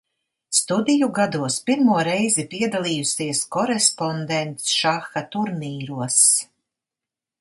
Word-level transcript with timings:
Studiju 0.59 1.09
gados 1.17 1.57
pirmo 1.67 1.97
reizi 2.07 2.45
piedalījusies 2.53 3.43
korespondencšaha 3.57 5.27
turnīros. 5.37 6.19